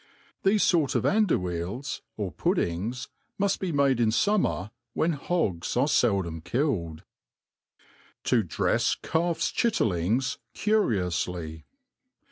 [0.43, 3.07] Theft* fort of andouilies, or puddings,
[3.39, 7.03] muft be made in fummer, when hogs are fcldom killed.
[8.23, 11.65] To drefs Calfs Chitterlings curioujly.